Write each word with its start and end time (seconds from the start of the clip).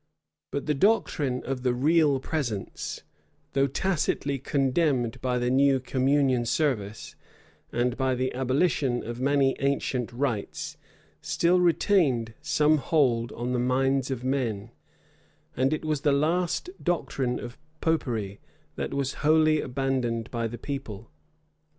But 0.49 0.65
the 0.65 0.73
doctrine 0.73 1.43
of 1.43 1.61
the 1.61 1.75
real 1.75 2.19
presence, 2.19 3.03
though 3.53 3.67
tacitly 3.67 4.39
condemned 4.39 5.21
by 5.21 5.37
the 5.37 5.51
new 5.51 5.79
communion 5.79 6.47
service, 6.47 7.15
and 7.71 7.95
by 7.95 8.15
the 8.15 8.33
abolition 8.33 9.03
of 9.03 9.21
many 9.21 9.55
ancient 9.59 10.11
rites, 10.11 10.75
still 11.21 11.59
retained 11.59 12.33
some 12.41 12.79
hold 12.79 13.31
on 13.33 13.51
the 13.51 13.59
minds 13.59 14.09
of 14.09 14.23
men: 14.23 14.71
and 15.55 15.71
it 15.71 15.85
was 15.85 16.01
the 16.01 16.11
last 16.11 16.71
doctrine 16.81 17.39
of 17.39 17.59
Popery 17.79 18.39
that 18.77 18.95
was 18.95 19.13
wholly 19.21 19.61
abandoned 19.61 20.31
by 20.31 20.47
the 20.47 20.57
people. 20.57 21.11